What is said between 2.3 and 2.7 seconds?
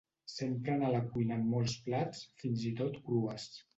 fins